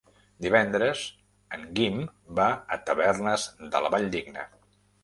[0.45, 1.03] Divendres
[1.57, 2.01] en Guim
[2.41, 4.53] va a Tavernes de la Valldigna.